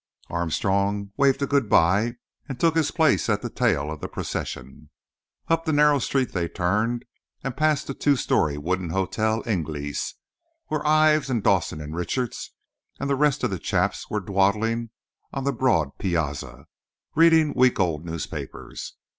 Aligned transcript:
Armstrong, 0.31 1.11
waved 1.15 1.43
a 1.43 1.45
good 1.45 1.69
bye 1.69 2.15
and 2.49 2.59
took 2.59 2.75
his 2.75 2.89
place 2.89 3.29
at 3.29 3.43
the 3.43 3.51
tail 3.51 3.91
of 3.91 3.99
the 4.01 4.07
procession. 4.07 4.89
Up 5.47 5.63
the 5.63 5.71
narrow 5.71 5.99
street 5.99 6.31
they 6.31 6.47
turned, 6.47 7.05
and 7.43 7.55
passed 7.55 7.85
the 7.85 7.93
two 7.93 8.15
story 8.15 8.57
wooden 8.57 8.89
Hotel 8.89 9.43
Ingles, 9.45 10.15
where 10.69 10.83
Ives 10.87 11.29
and 11.29 11.43
Dawson 11.43 11.79
and 11.81 11.95
Richards 11.95 12.51
and 12.99 13.11
the 13.11 13.15
rest 13.15 13.43
of 13.43 13.51
the 13.51 13.59
chaps 13.59 14.09
were 14.09 14.19
dawdling 14.21 14.89
on 15.31 15.43
the 15.43 15.53
broad 15.53 15.95
piazza, 15.99 16.65
reading 17.13 17.53
week 17.55 17.79
old 17.79 18.03
newspapers. 18.03 18.95